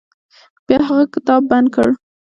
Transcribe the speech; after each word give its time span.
بیا 0.67 0.77
هغه 0.89 1.03
کتاب 1.13 1.41
بند 1.51 1.67
کړ. 1.75 1.87